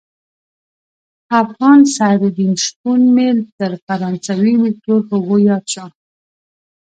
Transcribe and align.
افغان 1.41 1.79
سعدالدین 1.95 2.53
شپون 2.65 3.01
مې 3.15 3.27
تر 3.57 3.71
فرانسوي 3.85 4.53
ویکتور 4.63 4.99
هوګو 5.09 5.37
ياد 5.47 5.65
شو. 5.73 5.85